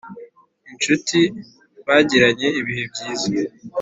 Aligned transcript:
inshuti 0.71 1.19
bagiranye 1.85 2.47
ibihe 2.59 2.83
byiza 2.91 3.29